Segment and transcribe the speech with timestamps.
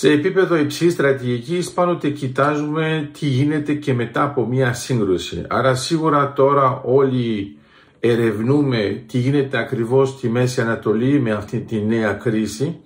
[0.00, 5.44] Σε επίπεδο υψηλής στρατηγικής πάντοτε κοιτάζουμε τι γίνεται και μετά από μια σύγκρουση.
[5.48, 7.56] Άρα σίγουρα τώρα όλοι
[8.00, 12.80] ερευνούμε τι γίνεται ακριβώς στη Μέση Ανατολή με αυτή τη νέα κρίση,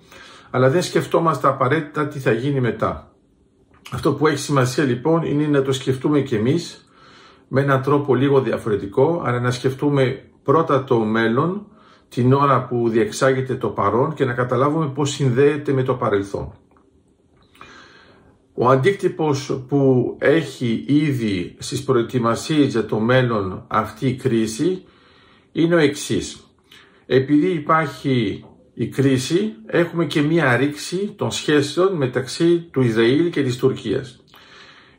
[0.49, 3.11] αλλά δεν σκεφτόμαστε απαραίτητα τι θα γίνει μετά.
[3.91, 6.89] Αυτό που έχει σημασία λοιπόν είναι να το σκεφτούμε και εμείς
[7.47, 11.67] με έναν τρόπο λίγο διαφορετικό, αλλά να σκεφτούμε πρώτα το μέλλον,
[12.09, 16.53] την ώρα που διεξάγεται το παρόν και να καταλάβουμε πώς συνδέεται με το παρελθόν.
[18.55, 24.83] Ο αντίκτυπος που έχει ήδη στις προετοιμασίες για το μέλλον αυτή η κρίση
[25.51, 26.47] είναι ο εξής.
[27.05, 33.57] Επειδή υπάρχει η κρίση, έχουμε και μία ρήξη των σχέσεων μεταξύ του Ισραήλ και της
[33.57, 34.23] Τουρκίας.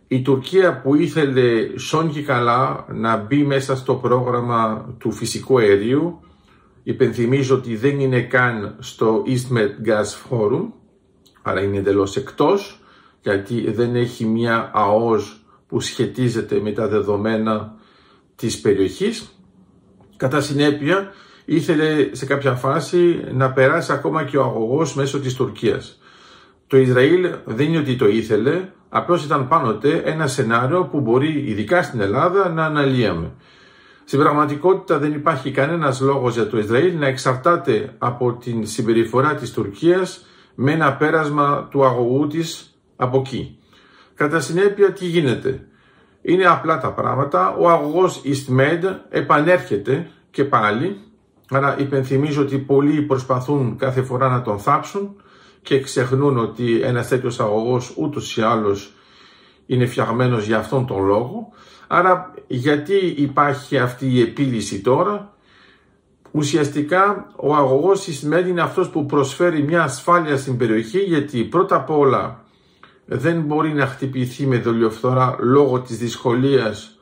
[0.08, 6.20] Η Τουρκία που ήθελε σόν και καλά να μπει μέσα στο πρόγραμμα του φυσικού αερίου,
[6.82, 10.68] υπενθυμίζω ότι δεν είναι καν στο EastMed Gas Forum,
[11.42, 12.83] άρα είναι εντελώς εκτός,
[13.24, 17.75] γιατί δεν έχει μια ΑΟΣ που σχετίζεται με τα δεδομένα
[18.36, 19.39] της περιοχής.
[20.16, 21.12] Κατά συνέπεια,
[21.44, 26.00] ήθελε σε κάποια φάση να περάσει ακόμα και ο αγωγός μέσω της Τουρκίας.
[26.66, 31.83] Το Ισραήλ δεν είναι ότι το ήθελε, απλώς ήταν πάντοτε ένα σενάριο που μπορεί ειδικά
[31.83, 33.33] στην Ελλάδα να αναλύαμε.
[34.05, 39.53] Στην πραγματικότητα δεν υπάρχει κανένας λόγος για το Ισραήλ να εξαρτάται από την συμπεριφορά της
[39.53, 43.59] Τουρκίας με ένα πέρασμα του αγωγού της από εκεί.
[44.14, 45.67] Κατά συνέπεια τι γίνεται;
[46.23, 47.56] Είναι απλά τα πράγματα.
[47.59, 50.97] Ο αγωγός EastMed επανέρχεται και πάλι.
[51.50, 55.22] Άρα υπενθυμίζω ότι πολλοί προσπαθούν κάθε φορά να τον θάψουν
[55.62, 58.92] και ξεχνούν ότι ένας τέτοιος αγωγός ούτως ή άλλως
[59.67, 61.48] είναι φτιαγμένος για αυτόν τον λόγο.
[61.87, 65.34] Άρα γιατί υπάρχει αυτή η επίλυση τώρα;
[66.37, 71.91] Ουσιαστικά ο αγωγός EastMed είναι αυτός που προσφέρει μια ασφάλεια στην περιοχή γιατί πρώτα απ'
[71.91, 72.44] όλα
[73.06, 76.98] δεν μπορεί να χτυπηθεί με δολιοφθορά λόγω της δυσκολίας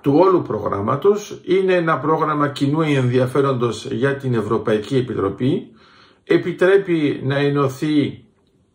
[0.00, 1.40] του όλου προγράμματος.
[1.44, 5.70] Είναι ένα πρόγραμμα κοινού ενδιαφέροντος για την Ευρωπαϊκή Επιτροπή.
[6.24, 8.24] Επιτρέπει να ενωθεί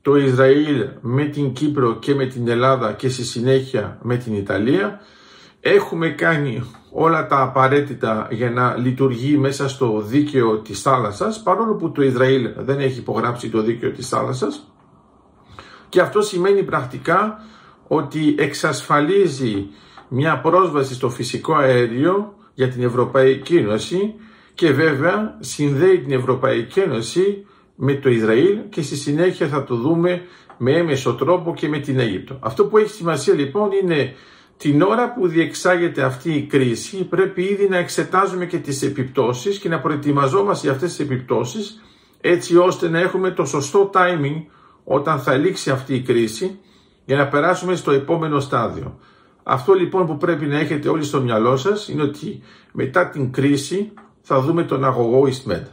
[0.02, 5.00] το Ισραήλ με την Κύπρο και με την Ελλάδα και στη συνέχεια με την Ιταλία.
[5.60, 11.92] Έχουμε κάνει όλα τα απαραίτητα για να λειτουργεί μέσα στο δίκαιο της θάλασσας, παρόλο που
[11.92, 14.75] το Ισραήλ δεν έχει υπογράψει το δίκαιο της θάλασσας.
[15.90, 17.40] Και αυτό σημαίνει πρακτικά
[17.88, 19.68] ότι εξασφαλίζει
[20.08, 24.14] μια πρόσβαση στο φυσικό αέριο για την Ευρωπαϊκή Ένωση
[24.54, 27.46] και βέβαια συνδέει την Ευρωπαϊκή Ένωση
[27.76, 30.22] με το Ισραήλ και στη συνέχεια θα το δούμε
[30.58, 32.38] με έμεσο τρόπο και με την Αίγυπτο.
[32.42, 34.14] Αυτό που έχει σημασία λοιπόν είναι
[34.58, 39.70] την ώρα που διεξάγεται αυτή η κρίση πρέπει ήδη να εξετάζουμε και τις επιπτώσεις και
[39.70, 41.82] να προετοιμαζόμαστε για αυτές τις επιπτώσεις
[42.22, 44.44] έτσι ώστε να έχουμε το σωστό timing
[44.86, 46.60] όταν θα λήξει αυτή η κρίση
[47.06, 49.00] για να περάσουμε στο επόμενο στάδιο.
[49.44, 52.42] Αυτό λοιπόν που πρέπει να έχετε όλοι στο μυαλό σας είναι ότι
[52.72, 55.64] μετά την κρίση θα δούμε τον αγωγό EastMed.